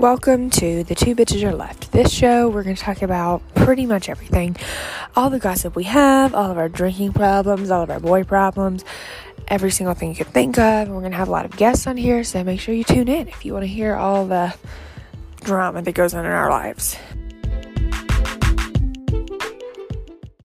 Welcome 0.00 0.48
to 0.52 0.82
The 0.82 0.94
Two 0.94 1.14
Bitches 1.14 1.42
Are 1.42 1.54
Left. 1.54 1.92
This 1.92 2.10
show, 2.10 2.48
we're 2.48 2.62
going 2.62 2.74
to 2.74 2.82
talk 2.82 3.02
about 3.02 3.42
pretty 3.54 3.84
much 3.84 4.08
everything. 4.08 4.56
All 5.14 5.28
the 5.28 5.38
gossip 5.38 5.76
we 5.76 5.84
have, 5.84 6.34
all 6.34 6.50
of 6.50 6.56
our 6.56 6.70
drinking 6.70 7.12
problems, 7.12 7.70
all 7.70 7.82
of 7.82 7.90
our 7.90 8.00
boy 8.00 8.24
problems, 8.24 8.82
every 9.48 9.70
single 9.70 9.94
thing 9.94 10.08
you 10.08 10.14
could 10.14 10.28
think 10.28 10.56
of. 10.56 10.88
We're 10.88 11.00
going 11.00 11.10
to 11.10 11.18
have 11.18 11.28
a 11.28 11.30
lot 11.30 11.44
of 11.44 11.54
guests 11.54 11.86
on 11.86 11.98
here, 11.98 12.24
so 12.24 12.42
make 12.42 12.60
sure 12.60 12.74
you 12.74 12.82
tune 12.82 13.08
in 13.08 13.28
if 13.28 13.44
you 13.44 13.52
want 13.52 13.64
to 13.64 13.68
hear 13.68 13.94
all 13.94 14.24
the 14.24 14.54
drama 15.42 15.82
that 15.82 15.92
goes 15.92 16.14
on 16.14 16.24
in 16.24 16.32
our 16.32 16.48
lives. 16.48 16.96